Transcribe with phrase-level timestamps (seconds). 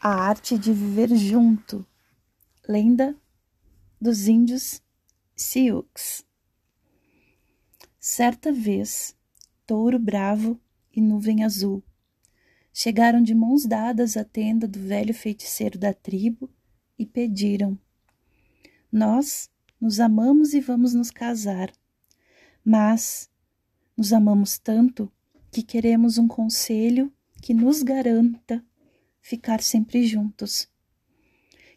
[0.00, 1.86] A arte de viver junto.
[2.68, 3.16] Lenda
[4.00, 4.82] dos índios
[5.34, 6.24] Sioux.
[7.98, 9.16] Certa vez,
[9.66, 10.60] Touro Bravo
[10.94, 11.82] e Nuvem Azul
[12.78, 16.50] chegaram de mãos dadas à tenda do velho feiticeiro da tribo
[16.98, 17.78] e pediram:
[18.92, 19.50] Nós
[19.80, 21.72] nos amamos e vamos nos casar,
[22.62, 23.30] mas
[23.96, 25.10] nos amamos tanto
[25.50, 27.10] que queremos um conselho
[27.40, 28.62] que nos garanta
[29.26, 30.68] ficar sempre juntos,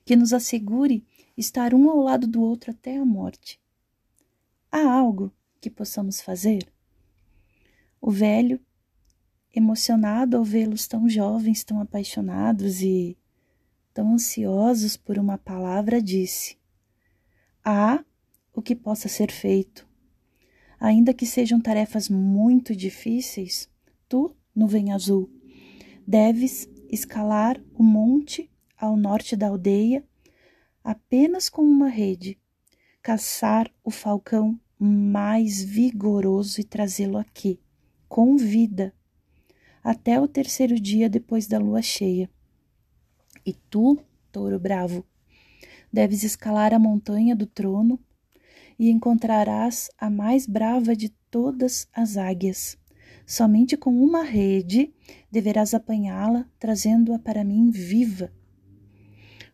[0.06, 1.04] que nos assegure
[1.36, 3.60] estar um ao lado do outro até a morte.
[4.72, 6.72] Há algo que possamos fazer?
[8.00, 8.60] O velho,
[9.52, 13.18] emocionado ao vê-los tão jovens, tão apaixonados e
[13.96, 16.56] tão ansiosos por uma palavra, disse:
[17.66, 18.06] Há
[18.54, 19.90] o que possa ser feito.
[20.80, 23.68] Ainda que sejam tarefas muito difíceis,
[24.08, 25.28] tu, nuvem azul,
[26.06, 30.04] deves escalar o monte ao norte da aldeia
[30.84, 32.40] apenas com uma rede,
[33.02, 37.60] caçar o falcão mais vigoroso e trazê-lo aqui,
[38.08, 38.94] com vida,
[39.84, 42.30] até o terceiro dia depois da lua cheia.
[43.46, 44.00] E tu,
[44.32, 45.06] touro bravo,
[45.92, 48.00] deves escalar a montanha do trono
[48.78, 52.78] e encontrarás a mais brava de todas as águias.
[53.30, 54.92] Somente com uma rede
[55.32, 58.34] deverás apanhá-la, trazendo-a para mim viva.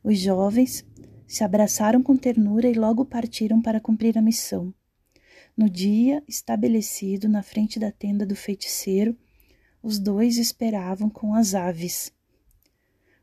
[0.01, 0.85] Os jovens
[1.27, 4.73] se abraçaram com ternura e logo partiram para cumprir a missão.
[5.57, 9.13] No dia estabelecido na frente da tenda do feiticeiro,
[9.83, 12.13] os dois esperavam com as aves.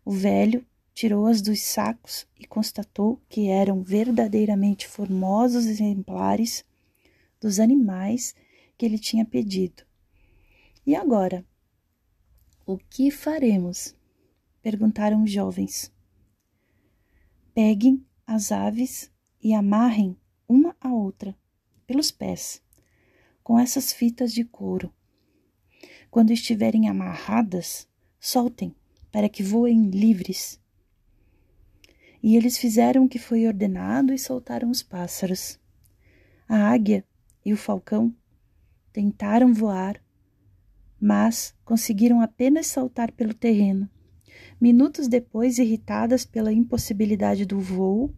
[0.05, 6.63] O velho tirou-as dos sacos e constatou que eram verdadeiramente formosos exemplares
[7.41, 8.35] dos animais
[8.77, 9.91] que ele tinha pedido.
[10.85, 11.45] E agora?
[12.67, 13.95] O que faremos?
[14.61, 15.93] perguntaram os jovens.
[17.55, 19.11] Peguem as aves
[19.43, 20.17] e amarrem
[20.49, 21.37] uma a outra
[21.87, 22.63] pelos pés
[23.43, 24.93] com essas fitas de couro.
[26.11, 28.75] Quando estiverem amarradas, soltem
[29.11, 30.61] para que voem livres.
[32.23, 35.59] E eles fizeram o que foi ordenado e soltaram os pássaros.
[36.49, 37.05] A águia
[37.45, 38.15] e o falcão
[38.93, 40.02] tentaram voar,
[41.03, 43.91] mas conseguiram apenas saltar pelo terreno.
[44.61, 48.15] Minutos depois, irritadas pela impossibilidade do voo,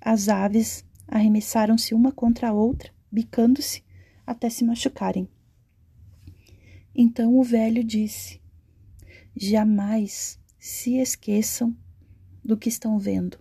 [0.00, 3.84] as aves arremessaram-se uma contra a outra, bicando-se
[4.26, 5.28] até se machucarem.
[6.92, 8.40] Então o velho disse:
[9.36, 11.76] Jamais se esqueçam
[12.44, 13.38] do que estão vendo.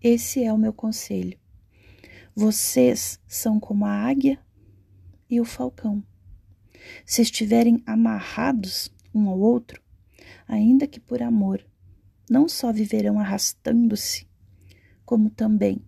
[0.00, 1.38] Esse é o meu conselho.
[2.34, 4.38] Vocês são como a águia
[5.28, 6.02] e o falcão.
[7.04, 9.82] Se estiverem amarrados um ao outro,
[10.46, 11.64] ainda que por amor,
[12.28, 14.26] não só viverão arrastando-se,
[15.04, 15.80] como também,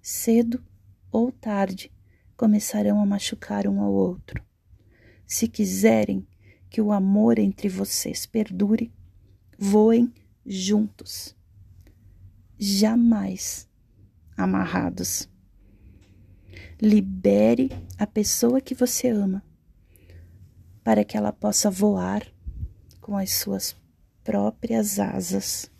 [0.00, 0.62] cedo
[1.10, 1.92] ou tarde,
[2.36, 4.42] começarão a machucar um ao outro.
[5.26, 6.26] Se quiserem
[6.68, 8.92] que o amor entre vocês perdure,
[9.58, 10.12] voem
[10.44, 11.36] juntos,
[12.58, 13.68] jamais
[14.36, 15.28] amarrados.
[16.80, 19.44] Libere a pessoa que você ama
[20.84, 22.26] para que ela possa voar
[23.00, 23.76] com as suas
[24.22, 25.71] próprias asas.